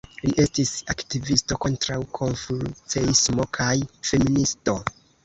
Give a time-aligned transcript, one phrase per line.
[0.27, 3.69] Li estis aktivisto kontraŭ konfuceismo kaj
[4.11, 4.77] feministo.